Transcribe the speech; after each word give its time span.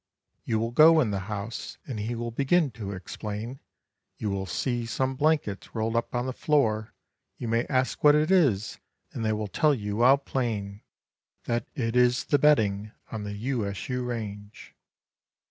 You 0.45 0.57
will 0.57 0.71
go 0.71 0.99
in 0.99 1.11
the 1.11 1.19
house 1.29 1.77
and 1.85 1.99
he 1.99 2.15
will 2.15 2.31
begin 2.31 2.71
to 2.71 2.91
explain; 2.91 3.59
You 4.17 4.31
will 4.31 4.47
see 4.47 4.87
some 4.87 5.15
blankets 5.15 5.75
rolled 5.75 5.95
up 5.95 6.15
on 6.15 6.25
the 6.25 6.33
floor; 6.33 6.95
You 7.37 7.47
may 7.47 7.65
ask 7.67 8.03
what 8.03 8.15
it 8.15 8.31
is 8.31 8.79
and 9.11 9.23
they 9.23 9.33
will 9.33 9.47
tell 9.47 9.75
you 9.75 10.03
out 10.03 10.25
plain 10.25 10.81
That 11.43 11.67
it 11.75 11.95
is 11.95 12.23
the 12.23 12.39
bedding 12.39 12.91
on 13.11 13.25
the 13.25 13.35
U 13.35 13.63
S 13.67 13.89
U 13.89 14.03
range. 14.03 14.73